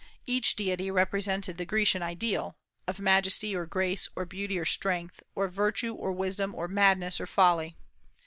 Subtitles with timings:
[0.25, 2.55] Each deity represented the Grecian ideal,
[2.87, 7.27] of majesty or grace or beauty or strength or virtue or wisdom or madness or
[7.27, 7.77] folly.